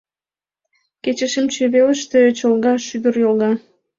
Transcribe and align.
Кече 1.03 1.27
шичме 1.33 1.67
велыште 1.73 2.19
Чолга 2.37 2.73
шӱдыр 2.87 3.15
йолга. 3.23 3.51